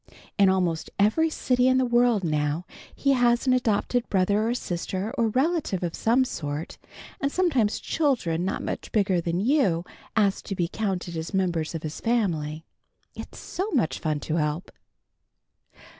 In 0.39 0.49
almost 0.49 0.89
every 0.97 1.29
city 1.29 1.67
in 1.67 1.77
the 1.77 1.85
world 1.85 2.23
now, 2.23 2.65
he 2.95 3.11
has 3.13 3.45
an 3.45 3.53
adopted 3.53 4.09
brother 4.09 4.49
or 4.49 4.55
sister 4.55 5.13
or 5.15 5.27
relative 5.27 5.83
of 5.83 5.93
some 5.93 6.25
sort, 6.25 6.79
and 7.21 7.31
sometimes 7.31 7.79
children 7.79 8.43
not 8.43 8.63
much 8.63 8.91
bigger 8.91 9.21
than 9.21 9.39
you, 9.39 9.83
ask 10.15 10.43
to 10.45 10.55
be 10.55 10.67
counted 10.67 11.15
as 11.15 11.35
members 11.35 11.75
of 11.75 11.83
his 11.83 11.99
family. 11.99 12.65
It's 13.13 13.37
so 13.37 13.69
much 13.73 13.99
fun 13.99 14.19
to 14.21 14.37
help." 14.37 14.71